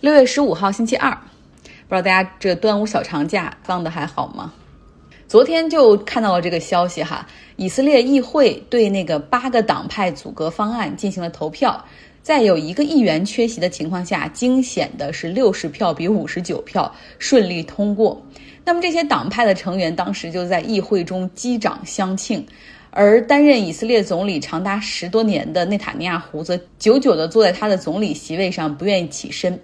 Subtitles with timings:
[0.00, 1.10] 六月十五号星期二，
[1.86, 4.50] 不知道大家这端午小长假放的还好吗？
[5.28, 7.26] 昨天就看到了这个消息哈，
[7.56, 11.84] 以色列议会对那个八个党派阻隔方案进行了投票，
[12.22, 18.24] 在有一个议员缺席的情况下，惊险的是六十票比五十九票顺利通过。
[18.64, 22.42] 那么这些党派的成员当时就在议会中击掌相庆。
[22.90, 29.58] 而担任以色列总理长达十多年的内塔尼亚胡则久久地坐在他的总理席位上，不愿意起身。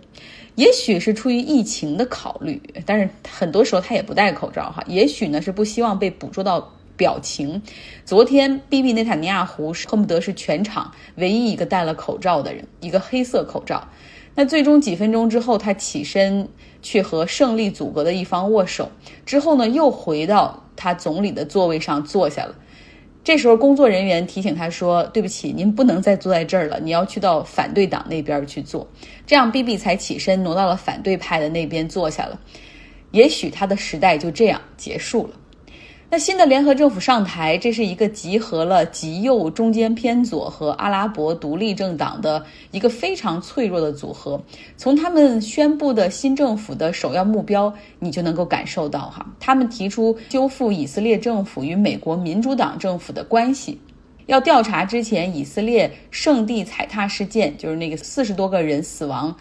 [0.55, 4.83] 也许是出于疫情的考虑，但是很多时候他也不戴口罩哈。
[4.87, 7.61] 也许呢是不希望被捕捉到表情。
[8.07, 13.87] 昨天，B B 内塔尼亚胡恨不得是全场唯一一个戴了口罩的人，一个黑色口罩。
[14.35, 16.49] 那最终几分钟之后，他起身
[16.81, 18.91] 去和胜利阻隔的一方握手，
[19.27, 22.55] 之后呢又回到他总理的座位上坐下了。
[23.27, 28.87] 这时候，工作人员提醒他说：“对不起，您不能再坐在这儿了，你要去到反对党那边去坐。”
[29.27, 32.39] 这样，B B 才起身挪到了反对派的那边坐下了。
[33.11, 35.31] 也许他的时代就这样结束了。
[36.09, 44.41] 那新的联合政府上台，这是一个集合了极右、中间偏左和阿拉伯独立政党的一个非常脆弱的组合。
[44.77, 53.81] 从他们宣布的新政府的首要目标，你就能够感受到哈，他们提出修复以色列政府与美国民主党政府的关系，
[54.27, 59.35] 要调查之前以色列圣地踩踏事件，就是那个四十多个人死亡，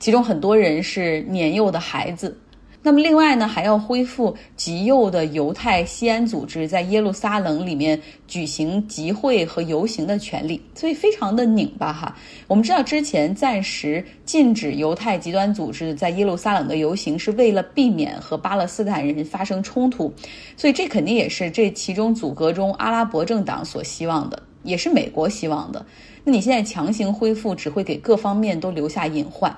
[0.00, 2.36] 其中很多人是年幼的孩子。
[2.80, 12.16] 那么另外呢，还要恢复极右的犹太西安组织在耶路撒冷里面举行集会和游行的权利，所以非常的拧巴哈。
[12.46, 20.10] 我们知道之前暂时禁止犹太极端组织在耶路撒冷的游行，是为了避免和巴勒斯坦人发生冲突，
[20.56, 25.84] 所以这肯定也是这其中阻隔中阿拉伯政党所希望的，也是美国希望的。
[26.24, 29.54] 那你现在强行恢复，只会给各方面都留下隐患。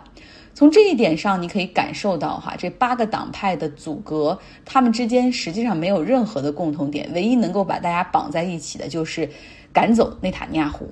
[0.52, 9.30] 从这一点上，你可以感受到哈，这八个党派的阻隔，他们之间实际上没有任何的共同点，唯一能够把大家绑在一起的就是
[9.72, 10.90] 赶走内塔尼亚胡。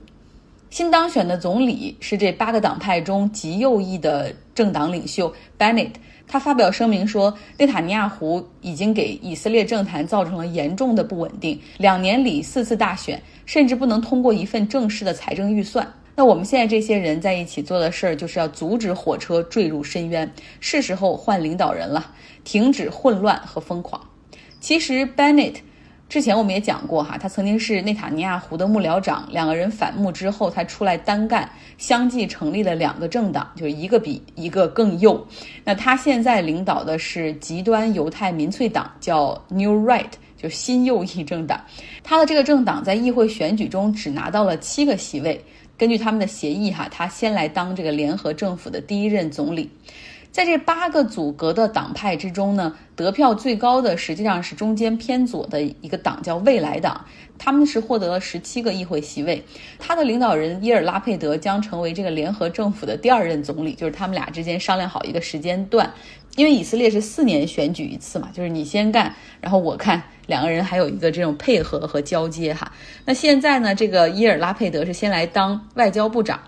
[0.70, 5.92] 新当选的总理是这八个党派中极右翼的政党领袖 Bennett，
[6.26, 15.86] 他发表声明说，内塔尼亚胡已经给以色列政坛造成了严重的不稳定，两年里四次大选，甚至不能通过一份正式的财政预算。
[16.18, 22.10] 那我们现在这些人在一起做的事儿，就是要阻止火车坠入深渊，是时候换领导人了，
[22.42, 24.00] 停止混乱和疯狂。
[24.58, 25.54] 其实 Bennett
[26.08, 35.24] 之前我们也讲过哈，他曾经是内塔尼亚胡的幕僚长，两个人反目之后，他出来单干，相继成立了两个政党，就是一个比一个更右。
[35.62, 41.64] 那他现在领导的是极端犹太民粹党，叫 New Right，就新右翼政党。
[42.02, 45.40] 他的这个政党在议会选举中只拿到了七个席位。
[45.78, 49.70] 根据他们的协议，哈，他先来当这个联合政府的第一任总理。
[50.30, 57.06] 在这八个组阁的党派之中呢，得票最高的实际上是中间偏左的一个党，叫未来党，
[57.38, 59.42] 他们是获得了十七个议会席位。
[59.78, 65.90] 他的领导人伊尔拉佩德将成为这个联合政府的第二任总理，就是他们俩之间商量好一个时间段，
[66.38, 70.00] 因为以色列是四年选举一次嘛，就是你先干，然后我看。
[70.28, 72.70] 两个人还有一个这种配合和交接哈。
[73.06, 76.38] 那现在呢，这个伊尔拉佩德是先来当外交部长，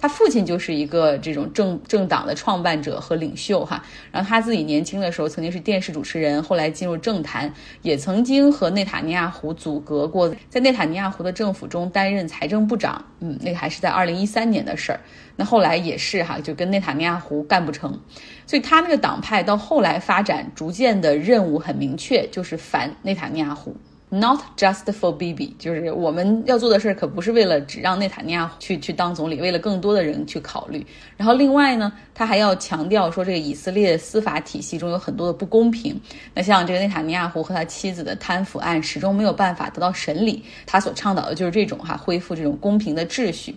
[0.00, 3.84] 他父亲就是一个这种政政党的创办者和领袖哈。
[4.10, 7.52] 然后他自己年轻的时候曾经是电视主持人，后来进入政坛，
[7.82, 13.04] 也曾经和内塔尼亚胡阻隔过，在内塔尼亚胡的政府中担任财政部长。
[13.20, 15.00] 嗯，那个还是在二零一三年的事儿。
[15.36, 17.98] 那后来也是哈，就跟内塔尼亚胡干不成，
[18.46, 23.74] 所以他那个党派到后来发展，逐渐的任务很明确，就是反内塔尼亚胡
[24.10, 30.84] ，Not just for Bibi，就是我们要做的事儿可不是为了只让内塔尼亚胡去去当总理，为了更多的人去考虑。
[31.16, 35.98] 然后另外呢，他还要强调说，这个以色列司法体系中有很多的不公平。
[36.34, 43.54] 那像这个内塔尼亚胡和他妻子的贪腐案始终没有办法得到审理，他所倡导的就是这种哈，恢复这种公平的秩序。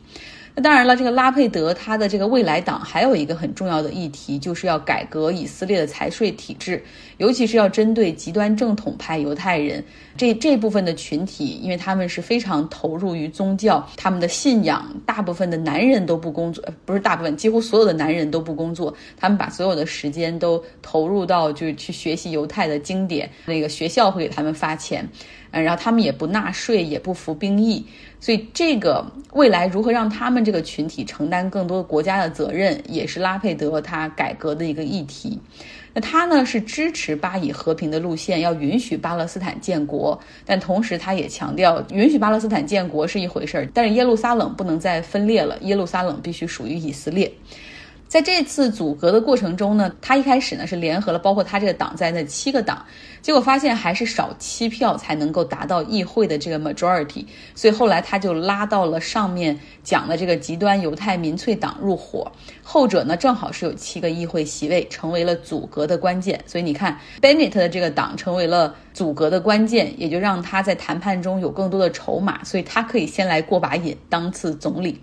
[0.56, 6.83] 那当然了，这个拉佩德他的这个未来党还有一个很重要的议题，就是要改革以色列的财税体制，
[7.18, 9.83] 尤其是要针对极端正统派犹太人
[10.16, 25.10] 这这部分的群体，因为他们是非常投入于宗教，他们的信仰，大部分的男人都不工作，不是大部分，几乎所有的男人都不工作，他们把所有的时间都投入到就是去学习犹太的经典，那个学校会给他们发钱。
[25.56, 27.86] 嗯，然后他们也不纳税，也不服兵役，
[28.24, 35.38] 所以这个未来如何让他们这个群体承担更多国家的责任，也是拉佩德他改革的一个议题。
[35.94, 47.30] 那他呢是支持巴以和平的路线，要允许巴勒斯坦建国，但同时他也强调，允许巴勒斯坦建国是一回事儿，但是耶路撒冷不能再分裂了，耶路撒冷必须属于以色列。
[48.13, 52.86] 在这次阻隔的过程中呢，他一开始呢是联合了包括他这个党在内七个党，
[53.24, 57.25] 结果发现还是少七票才能够达到议会的这个 majority，
[57.56, 62.31] 所以后来他就拉到了上面讲的这个极端犹太民粹党入伙，
[62.62, 66.39] 后者呢正好是有七个议会席位，成为了阻隔的关键。
[66.45, 75.01] 所以你看，Bennett 的这个党成为了阻隔的关键，也就让他在谈判中有更多的筹码，所以他可以先来过把瘾，当次总理。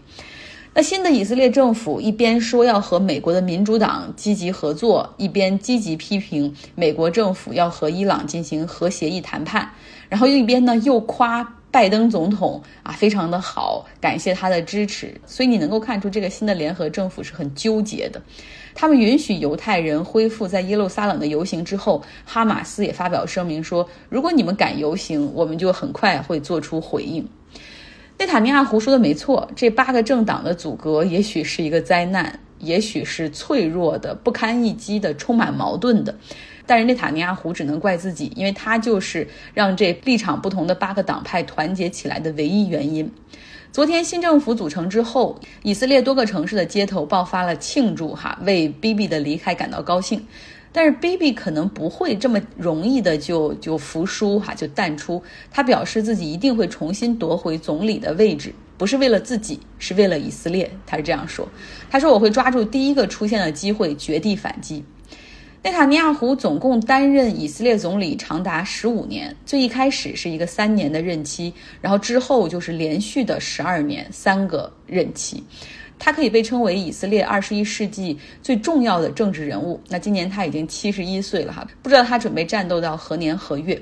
[0.72, 9.68] 那新的以色列政府一边说要和美国的民主党积极合作，一边积极批评美国政府要和伊朗进行核协议谈判，
[10.08, 15.12] 然后一边呢又夸拜登总统啊非常的好，感谢他的支持。
[15.26, 18.22] 所以你能够看出这个新的联合政府是很纠结的。
[18.72, 27.28] 他们允许犹太人恢复在耶路撒冷的游行之后，哈马斯也发表声明说，如果你们敢游行，我们就很快会做出回应。
[28.20, 36.14] 内塔尼亚胡说的没错，这八个政党的阻隔也许是一个灾难，也许是脆弱的、不堪一击的、充满矛盾的。
[36.66, 43.10] 但是内塔尼亚胡只能怪自己，因为他就是让这立场不同的八个党派团结起来的唯一原因。
[43.72, 50.26] 昨天新政府组成之后，以色列多个城市的街头爆发了庆祝，哈，为 Bibi 的离开感到高兴。
[50.72, 55.22] 但是 Bibi 可能不会这么容易的就就服输哈，就淡出。
[55.50, 60.70] 他表示自己一定会重新夺回总理的位置，不是为了自己，是为了以色列。
[60.86, 61.48] 他是这样说。
[61.90, 64.84] 他说：“我会抓住第一个出现的机会，绝地反击。”
[65.62, 71.52] 内塔尼亚胡总共担任以色列总理长达十五年，最一开始是一个三年的任期，
[71.82, 75.44] 然后之后就是连续的十二年，三个任期。
[76.00, 79.78] 他可以被称为以色列二十一世纪最重要的政治人物。
[79.88, 83.80] 那今年他已经七十一岁了哈，不知道他准备战斗到何年何月。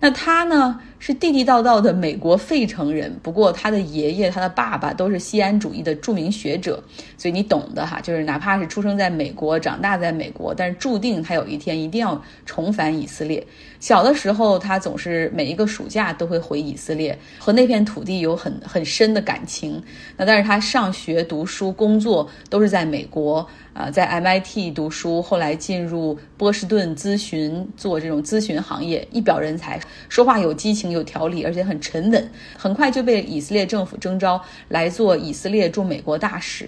[0.00, 0.80] 那他呢？
[0.98, 6.82] 是地地道道的美国费城人，不过他的爷爷、他的爸爸都是西安主义的著名学者，
[7.18, 8.00] 所以你懂的哈。
[8.00, 13.46] 就是哪怕是出生在美国、长大在美国，但是注定他有一天一定要重返以色列。
[13.78, 19.80] 小的时候，他总是每一个暑假都会回以色列，和那片土地有很很深的感情。
[20.16, 23.46] 那但是他上学、读书、工作都是在美国。
[23.76, 29.78] 啊，在 MIT 读书，后来进入波士顿咨询，做这种咨询行业，一表人才，
[30.08, 32.30] 说话有激情、有条理，而且很沉稳。
[32.56, 36.66] 很快就被以色列政府征召来做以色列驻美国大使。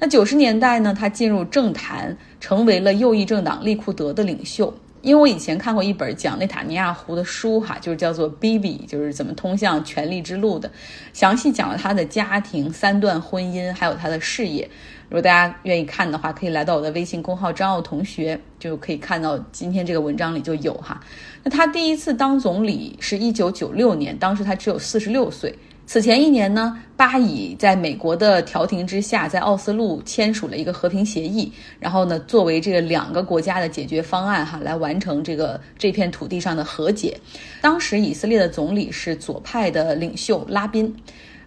[0.00, 4.74] 那九十年代呢，他进入政坛，成为了右翼政党利库德的领袖。
[5.02, 10.70] 因为我以前看过一本讲内塔尼亚胡的书，哈，就是叫做《Bibi》，就是怎么通向权力之路的，
[11.12, 14.68] 详细讲了他的家庭、三段婚姻，还有他的事业。
[15.08, 21.00] 如果大家愿意看的话，可以来到我的微信公号“张奥同学”，就可以看到今天这个文章里就有哈。
[21.42, 25.52] 那他第一次当总理是一九九六年，当时他只有四十六岁。
[25.90, 37.18] 此前一年呢，巴以在美国的调停之下，在奥斯陆签署了一个和平协议，然后呢，作为这个两个国家的解决方案，哈，来完成这个这片土地上的和解。
[37.60, 40.94] 当时以色列的总理是左派的领袖拉宾，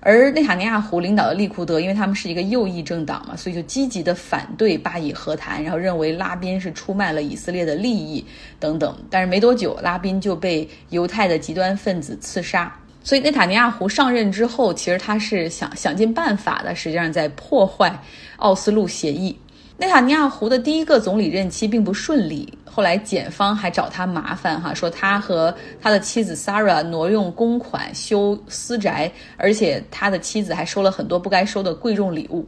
[0.01, 8.25] 而内塔尼亚胡领导的利库德，因为他们是一个右翼政党嘛，所以就积极的反对巴以和谈，然后认为拉宾是出卖了以色列的利益
[8.59, 8.93] 等等。
[9.09, 12.77] 但是没多久，拉宾就被犹太的极端分子刺杀。
[13.03, 17.99] 所以内塔尼亚胡上任之后，其实他是想想尽办法的，实际上在破坏
[18.37, 19.37] 奥斯陆协议。
[19.75, 32.47] 内塔尼亚胡的第一个总理任期并不顺利，后来检方还找他麻烦，哈，说他和他的妻子 s a r a 挪用公款修私宅，而且他的妻子还收了很多不该收的贵重礼物。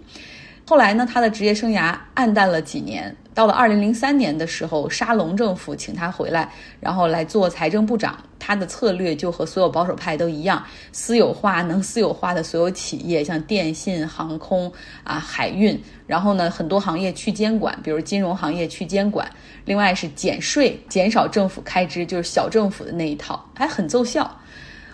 [0.65, 3.13] 后来呢，他的职业生涯暗淡了几年。
[3.35, 6.49] 到了二零零三年的时候，沙龙政府请他回来，
[6.79, 8.17] 然后来做财政部长。
[8.39, 14.71] 他的策略就和所有保守派都一样，私有化能私有化的所有企业，像电信、航空
[15.03, 19.27] 啊、海运，然后呢，很多行业去监管，比如金融行业去监管。
[19.65, 24.39] 另外是减税，减少政府开支，就是小政府的那一套，还很奏效。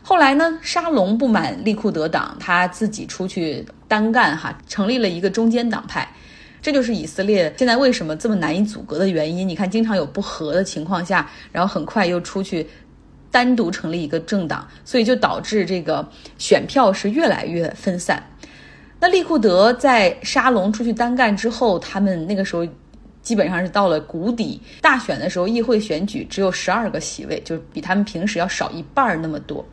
[0.02, 6.08] 后来呢，沙龙不满利库德党，他自己出去单干哈，成立了一个中间党派。
[6.62, 9.48] 这就是以色列现在为什么这么难以阻隔的原因。
[9.48, 12.68] 你看，经常有不和的情况下，然后很快又出去
[13.32, 18.24] 单独成立一个政党，所以就导致这个选票是越来越分散。
[19.00, 22.68] 那利库德在沙龙出去单干之后，他们那个时候
[23.24, 24.62] 基本上是到了谷底。
[24.82, 29.66] 大选的时候，议会选举只有十二个席位，就比他们平时要少一半那么多。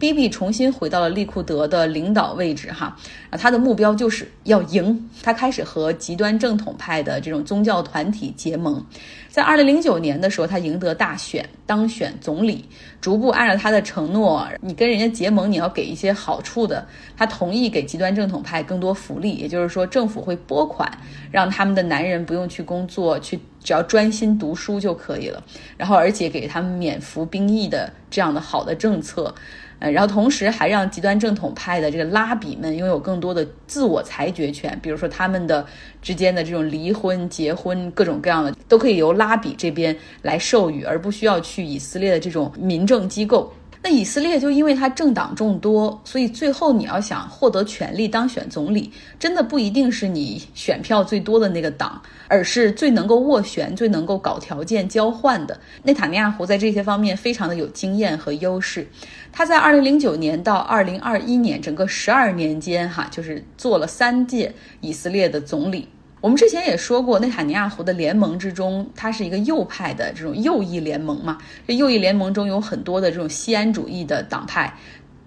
[0.00, 2.96] B.B 重新回到了利库德的领导位置哈，
[3.28, 5.10] 啊，他的目标就是要赢。
[5.22, 8.82] 他开始和极端正统派的这种宗教团体结盟。
[9.28, 12.64] 在二零零九年的时候，他赢得大选，当选总理，
[13.00, 16.84] 逐步按照他的承诺，你跟人家结盟，你要给一些好处的。
[17.14, 20.90] 他同意给极端正统派更多福利，也就是说，政府会拨款，
[21.30, 25.44] 让他们的男人不用去工作，去只要专心读书就可以了。
[25.76, 29.32] 然后，而且给他们免服兵役的这样的好的政策。
[29.80, 35.66] 呃，然后同时还让极端正统派的这个拉比们拥有更多的自我裁决权，比如说他们的
[36.00, 43.52] 之间的这种离婚、结婚各种各样的，都可以由拉比这边来授予，而不需要去以色列的这种民政机构。
[43.82, 55.58] 那以色列就因为它政党众多，所以最后你要想获得权力当选总理，真的不一定是你选票最多的那个党，而是最能够斡旋、最能够搞条件交换的。
[55.82, 58.86] 内塔尼亚胡在这些方面非常的有经验和优势。
[59.32, 65.88] 他在二零零九年到二零二一年整个十二年间，哈，就是做了三届以色列的总理。
[66.20, 71.38] 我们之前也说过，内塔尼亚胡的联盟之中，它是一个右派的这种右翼联盟嘛。
[71.66, 74.70] 这右翼联盟中有很多的这种西安主义的党派，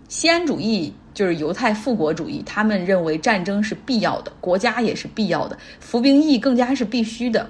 [0.07, 7.49] 西安主义就是犹太复国主义，他们认为战争是必要的，国家也是必要的，服兵役更加是必须的。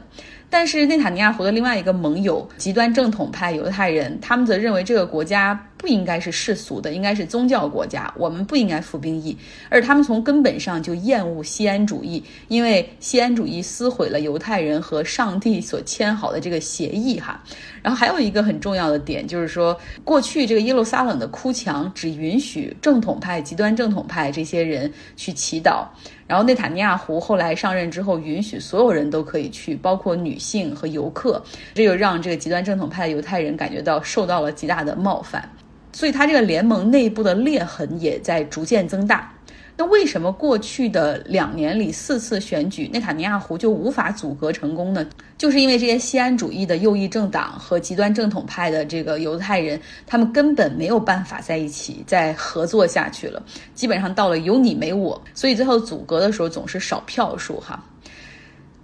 [0.50, 9.38] 但是内塔尼亚胡的另外一个盟友极端正统派犹太人，他们则认为这个国家不应该是世俗的，应该是宗教国家，我们不应该服兵役。
[9.68, 17.44] 而他们从根本上就厌恶西安主义，因为西安主义撕毁了犹太人和上帝所签好的这个协议哈。
[17.82, 25.86] 然后还有一个很重要的点就是说，过去这个耶路撒冷的哭墙只允许正统派、极端正统派这些人去祈祷。
[26.26, 35.48] 然后内塔尼亚胡后来上任之后，允许所有人都可以去，包括女性和游客，这就让这个极端正统派的犹太人感觉到受到了极大的冒犯，
[35.94, 39.32] 所以他这个联盟内部的裂痕也在逐渐增大。
[39.76, 45.04] 那为什么过去的两年里四次选举，内塔尼亚胡就无法阻隔成功呢？
[45.36, 53.42] 就是因为这些西安主义的右翼政党和极端正统派的这个犹太人，他们根本没有办法在一起再合作下去了。
[53.74, 57.84] 基本上到了有你没我，所以最后阻隔的时候总是少票数哈。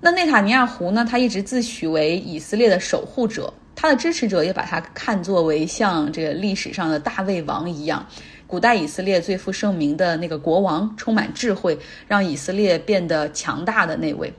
[0.02, 1.06] 那内塔尼亚胡呢？
[1.08, 8.06] 他一直自诩为以色列的守护者，他的支持者也把他看作为像这个历史上的大卫王一样。
[8.46, 14.34] 古代以色列最负盛名的那个国王，充满智慧，让以色列变得强大的那位。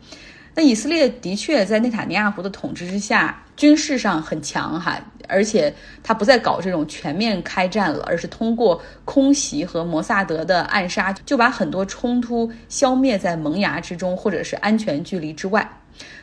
[0.54, 15.66] 那以色列的确在内塔尼亚胡的统治之下，军事上很强哈，而且他不再搞这种全面开战了，而是通过空袭和摩萨德的暗杀，就把很多冲突消灭在萌芽之中，或者是安全距离之外。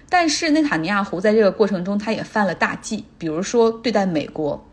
[0.10, 4.64] 但是内塔尼亚胡在这个过程中，他也犯了大忌，比如说对待美国。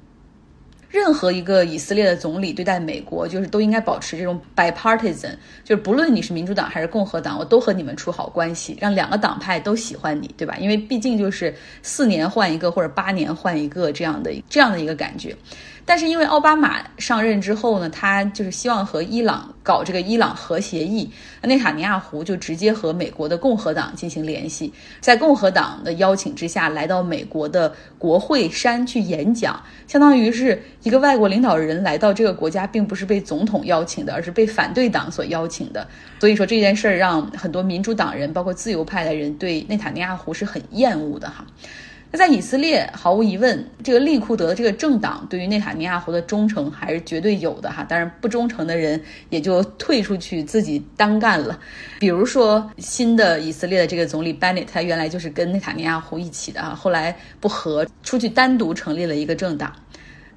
[0.91, 5.33] 任何一个以色列的总理对待美国，就是都应该保持这种 bipartisan，
[5.65, 10.57] 就是不论你是民主党还是共和党，我都和你们处好关系，让两个党派都喜欢你，对吧？
[10.57, 15.35] 因为毕竟就是四年换一个或者八年换一个这样的这样的一个感觉。
[15.87, 21.11] 但是因为奥巴马上任之后呢，他就是希望和伊朗搞这个伊朗核协议，
[21.43, 35.87] 内塔尼亚胡就直接和美国的共和党进行联系，在共和党的邀请之下来到美国的国会山去演讲，相当于是一个外国领导人来到这个国家，并不是被总统邀请的，而是被反对党所邀请的。
[36.19, 41.45] 所以说这件事儿让很多民主党人，包括自由派的人对内塔尼亚胡是很厌恶的哈。
[42.15, 47.83] 那在以色列，毫无疑问，这个利库德的这个政党对于内塔尼亚胡的忠诚还是绝对有的哈。
[47.83, 51.59] 当然，不忠诚的人也就退出去自己单干了。
[51.99, 59.73] 比如说，新的以色列的这个总理 Benet，他原来就是跟内塔尼亚胡一起的啊，后来不和，出去单独成立了一个政党。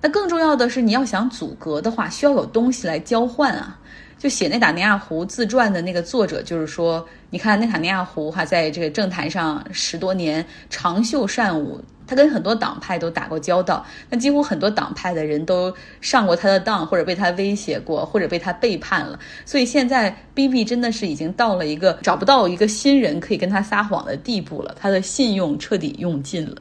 [0.01, 3.77] 那更重要的是，你要想阻隔的话，需要有东西来交换啊。
[4.17, 15.71] 就写内塔尼亚胡自传的那个作者，就是说，你看内塔尼亚胡哈，在这个政坛上十多年长袖善舞，他跟很多党派都打过交道，那几乎很多党派的人都
[16.01, 19.19] 上过他的当，或者被他威胁过，或者被他背叛了。
[19.45, 26.55] 所以现在 B B 真的是已经到了一个找不到一个新人可以跟他撒谎的地步了，他的信用彻底用尽了。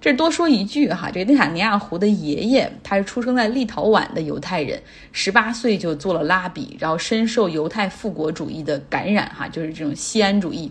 [0.00, 10.70] 这多说一句哈，这个内塔尼亚胡的爷爷，他是出生在立陶宛的犹太人，十八岁就做了拉比，然后深受犹太复国主义的感染哈，就是这种西安主义。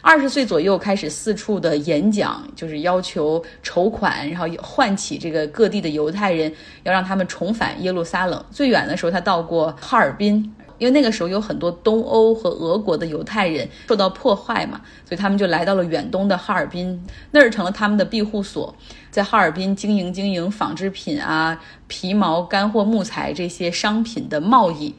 [0.00, 6.50] 二十岁左右开始四处的演讲，就是要求筹款，然后唤起这个各地的犹太人，
[6.84, 8.42] 要让他们重返耶路撒冷。
[8.52, 10.54] 最远的时候，他到过哈尔滨。
[10.78, 18.74] 因为那个时候有很多东欧和俄国的犹太人受到破坏嘛，所以他们就来到了远东的哈尔滨，那儿成了他们的庇护所，
[19.10, 24.94] 在哈尔滨经营经营纺织品啊、皮毛、干货、木材这些商品的贸易。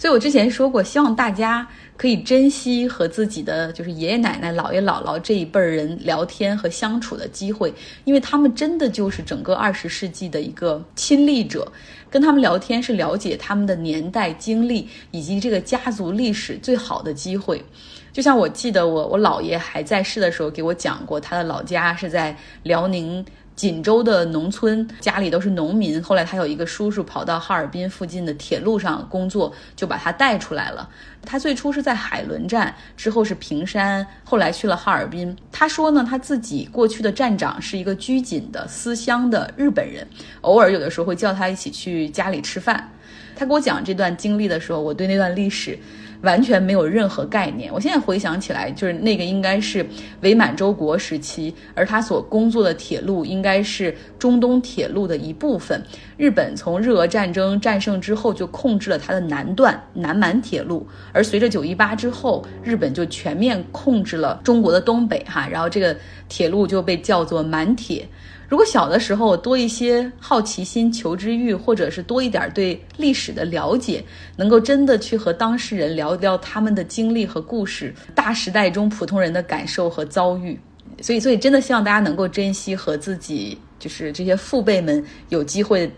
[0.00, 7.70] 所以我之前说过，希望大家可以珍惜和自己的就是爷爷奶奶、姥爷姥姥这一辈人聊天和相处的机会，
[8.04, 11.70] 因为他们真的就是整个二十世纪的一个亲历者。
[12.08, 17.62] 跟他们聊天是了解他们的年代经历以及这个家族历史最好的机会。
[18.10, 23.22] 就像我记得我我姥爷还在世的时候给我讲过，他的老家是在辽宁。
[23.60, 26.02] 锦州的农村，家里都是农民。
[26.02, 30.88] 后来他有一个叔叔跑到哈尔滨附近的铁路上工作，就把他带出来了。
[31.26, 35.36] 他最初是在海伦站，之后是平山，后来去了哈尔滨。
[35.52, 40.06] 他说呢，他自己过去的站长是一个拘谨的思乡的日本人，
[40.40, 42.90] 偶尔有的时候会叫他一起去家里吃饭。
[43.36, 45.78] 他给我讲这段经历的时候，我对那段历史。
[46.22, 47.72] 完全没有任何概念。
[47.72, 49.84] 我现在回想起来，就是那个应该是
[50.22, 55.82] 伪满洲国时期，而他所工作的铁路应该是中东铁路的一部分。
[56.20, 65.96] 日本从日俄战争战胜之后，就控制了它的南段南满铁路，而随着九一八之后，日本就全面控制了中国的东北，哈，然后这个
[66.28, 68.06] 铁路就被叫做满铁。
[68.50, 74.04] 如果小的时候多一些好奇心、求知欲，或者是多一点对历史的了解，
[74.36, 80.60] 能够真的去和当事人聊聊他们的经历和故事，大时代中普通人的感受和遭遇，
[81.00, 85.90] 所以，所以真的希望大家能够珍惜和自己就是这些父辈们有机会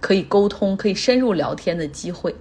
[0.00, 2.34] 可以沟通、可以深入聊天的机会。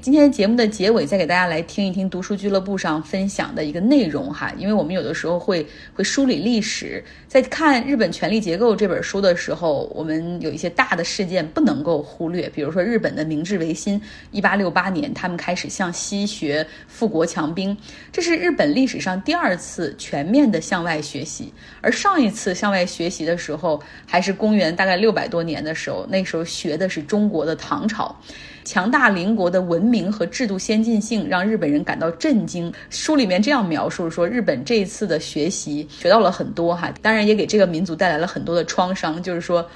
[0.00, 17.76] 今天节目的结尾，再给大家来听一听读书俱乐部上分享的一个内容哈，因为我们有的时候会会梳理历史，在看《日本权力结构》这本书的时候，我们有一些大的事件不能够忽略，比如说日本的明治维新，一八六八年他们开始向西学富国强兵，
[18.10, 21.52] 这是日本历史上第二次全面的向外学习，
[21.82, 28.18] 而上一次向外学习的时候，还是公元大概六百多年的时候，那时候学的是中国的唐朝。
[28.64, 32.72] 强大邻国的文明和制度先进性让日本人感到震惊。
[32.90, 39.22] 书里面这样描述说，日本这一次的学习学到了很多哈，当然也给这个民族带来了很多的创伤。
[39.22, 39.68] 就是说，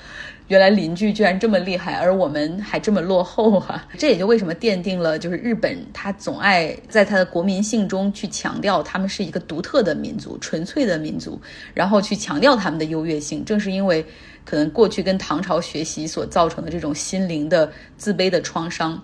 [0.49, 3.85] 原来邻居居然这么厉害，而我们还这么落后哈。
[3.99, 11.41] 这也就为什么奠定了，就是日本他总爱在他的国民性中去强调他们是一个独特的民族、纯粹的民族，
[11.73, 13.45] 然后去强调他们的优越性。
[13.45, 14.05] 正是因为。
[14.47, 19.02] 可能过去跟唐朝学习所造成的这种心灵的自卑的创伤，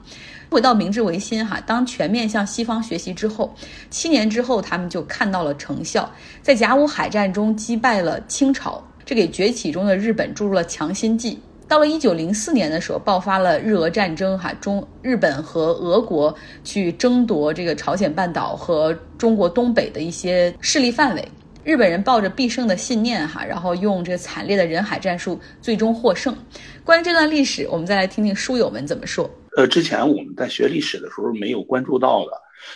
[0.51, 3.51] 回到明治维新哈，当全面向西方学习之后，
[3.89, 11.39] 七年之后他们就看到了成效，在甲午海战中击败了清朝，这给崛起中的日本注入了强心剂。
[11.67, 16.35] 到了一九零四年的时候，爆发了日俄战争哈，中日本和俄国
[16.65, 21.25] 去争夺这个朝鲜半岛和中国东北的一些势力范围。
[21.63, 26.35] 日本人抱着必胜的信念，哈，然后用这个惨烈的人海战术，最终获胜。
[26.83, 29.31] 关于这段历史，我们再来听听书友们怎么说。
[29.57, 32.33] 呃，之前我们在学历史的时候没有关注到的，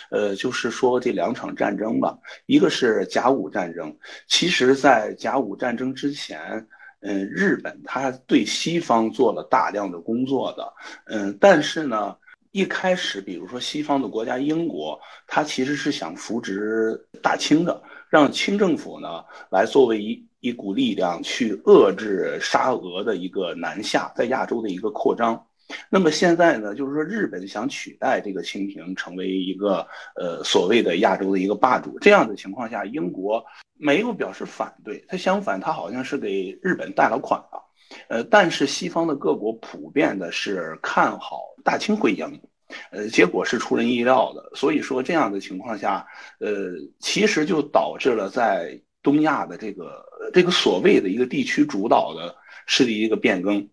[0.09, 3.95] 呃，就是说这两场战争吧，一个是甲午战争。
[4.27, 6.65] 其实，在甲午战争之前，
[7.01, 10.73] 嗯，日本他对西方做了大量的工作的，
[11.05, 12.15] 嗯，但是呢，
[12.51, 17.81] 一开始，比如说西方的国家英国，他其实是想扶植大清的。
[18.07, 25.45] 让清政府呢来作为一一股力量去遏制沙俄的一个南下，在亚洲的一个扩张。
[25.89, 29.85] 那么现在呢，就是说日本想取代这个清廷，成为一个
[30.15, 31.97] 呃所谓的亚洲的一个霸主。
[31.99, 33.43] 这样的情况下，英国
[33.77, 37.61] 没有表示反对，他相反，他好像是给日本贷了款了。
[38.07, 42.41] 呃，但是西方的各国普遍的是看好大清会赢。
[42.89, 46.05] 呃，结果是出人意料的，所以说这样的情况下，
[46.39, 52.35] 呃，其实就导致了在东亚的这个这个所谓的一个地区主导的
[52.65, 53.65] 势力一个变更。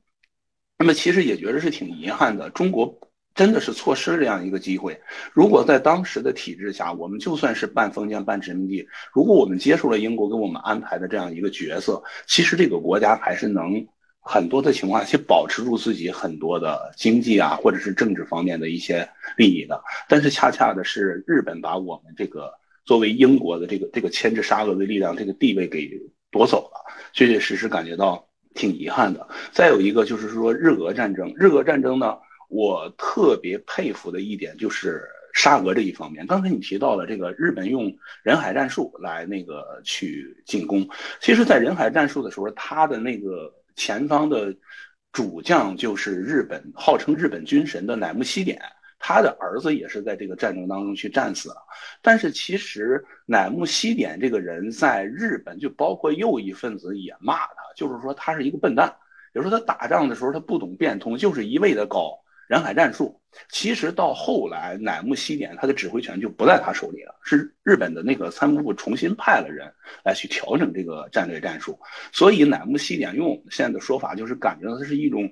[0.83, 2.93] 那么其实也觉得是挺遗憾的，中国
[3.37, 5.01] 真的是错失了这样一个机会。
[5.33, 13.87] 如果在当时的体制下，我们就算是半封建半殖民地，如果我们接受了英国给我们安排的这样一个角色，其实这个国家还是能。
[14.25, 22.53] 很多的情况去保持住自己很多的经济啊，或者是政治方面的一些利益的，但是恰恰的是日本把我们这个
[22.85, 25.91] 作为英国的这个这个牵制沙俄的力量这个地位给
[26.31, 29.27] 夺走了，确确实实感觉到挺遗憾的。
[29.53, 32.17] 再有一个就是说日俄战争，日俄战争呢，
[32.49, 36.27] 我特别佩服的一点就是沙俄这一方面。
[36.27, 40.89] 刚才你提到了这个日本用人海战术来那个去进攻，
[41.21, 43.53] 其实，在人海战术的时候，他的那个。
[43.75, 44.55] 前方的
[45.13, 48.61] 主将就是日本号称日本军神的乃木希典，
[49.05, 51.57] 他的儿子也是在这个战争当中去战死了。
[52.01, 58.95] 但是其实乃木希典这个人在日本，就包括右翼分子也骂他，就是说他是一个笨蛋。
[59.33, 63.21] 比如说他打仗的时候他不懂变通，就是一味的搞人海战术。
[63.49, 69.69] 其实到后来乃木希典他的指挥权就不在他手里了，是日本的那个参谋部重新派了人
[70.05, 71.77] 来去调整这个战略战术。
[72.13, 75.29] 所以乃木希典用我们现在的说法就是感觉到他是一种。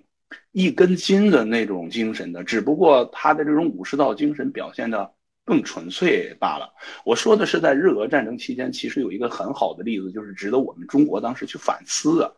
[0.53, 5.13] 一根筋的那种精神的，只不过他的这种武士道精神表现的
[5.45, 6.73] 更纯粹罢了。
[7.05, 12.37] 我说的是在日俄战争期间，其实有一个很好的例子，就是值得我们中国当时去反思的。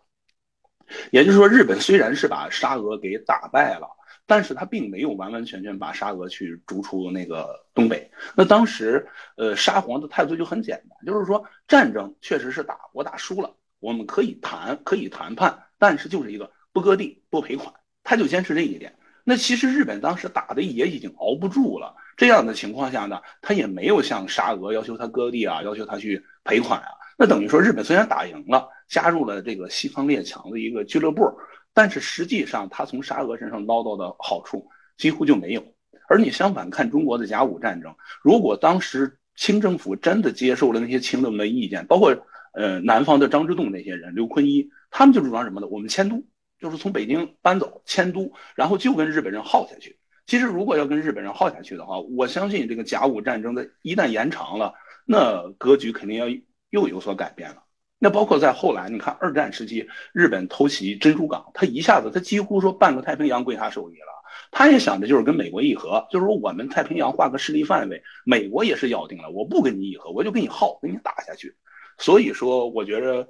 [1.11, 3.87] 也就是说，日本虽然是把沙俄给打败了，
[4.27, 8.11] 但是他并没有完完全全把沙俄去逐出那个东北。
[8.37, 17.73] 那当时，呃，沙皇的态度就很简单，就是说战争确实是打，我打输了，我们可以谈，可以谈判，但是就是一个不割地、不赔款。
[18.05, 18.95] 他就坚持这一点。
[19.25, 21.95] 那其实日本当时打的也已经熬不住了。
[22.17, 26.89] 这样的情况下呢，他也没有向沙俄要求他割地啊，要求他去赔款啊。
[27.17, 31.33] 那等于说，日本虽然打赢了，加入了这个西方列强的一个俱乐部，
[31.73, 35.65] 但是实际上他从沙俄身上捞到的好处几乎就没有。
[36.09, 42.15] 而你相反看中国的甲午战争，如果当时清政府真的接受了那些清人的意见，包括
[42.55, 45.69] 呃南方的张之洞那些人、刘坤一，他们就主张什么呢？
[45.69, 46.23] 我们迁都。
[46.63, 49.99] 就是从北京搬走迁都，然后就跟日本人耗下去。
[50.27, 54.73] 其实如果要跟日本人耗下去的话，我相信这个甲午战争的一旦延长了，
[55.05, 56.27] 那格局肯定要
[56.71, 57.65] 又有所改变了。
[57.99, 64.07] 那包括在后来，你看二战时期，日本偷袭珍珠港，他一下子他几乎说半个太平洋归他手里了。
[64.53, 71.53] 他也想着就是跟美国议和，就是说我们太平洋画个势力范围，美国也是咬定了，我不跟你议和，我就跟你耗，跟你打下去。
[71.99, 73.27] 所以说，我觉得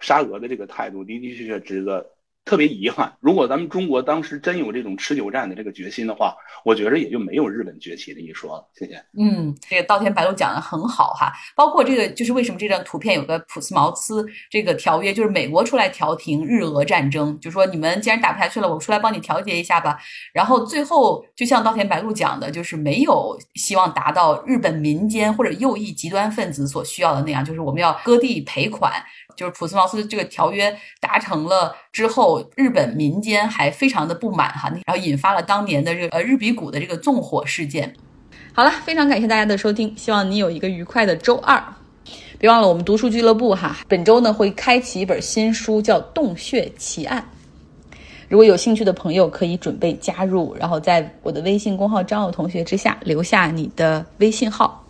[0.00, 2.04] 沙俄的这个态度的的确确值得。
[2.44, 8.68] 特别遗憾，如果咱们中国当时真有这种持久战的这个决心的话，我觉得也就没有日本崛起的一说了。
[8.74, 8.94] 谢谢。
[9.16, 19.96] 嗯，这个稻田白露讲的很好哈，包括这个就是为什么这张图片有个普斯茅斯这个条约，就是美国出来调停日俄战争，就说你们既然打不下去了，我出来帮你调节一下吧。
[20.34, 28.92] 然后最后就像稻田白露讲的，就是没有希望达到日本民间或者右翼极端分子所需要的那样，就是我们要割地赔款。
[29.36, 37.94] 就是普斯茅斯这个条约达成了之后，日本民间还非常的不满哈，然后引发了当年的这个呃日比谷的这个纵火事件。
[38.54, 41.62] 好了，非常感谢大家的收听，希望你有一个愉快的周二。
[42.38, 47.24] 别忘了我们读书俱乐部哈，本周呢会开启一本新书，叫《洞穴奇案》。
[48.28, 54.81] 如果有兴趣的朋友可以准备加入，然后在我的微信公号“张友同学”之下留下你的微信号。